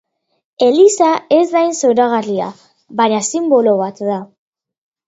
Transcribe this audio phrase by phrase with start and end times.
[0.67, 2.49] Eliza ez da hain zoragarria,
[3.03, 4.23] baina sinbolo bat da.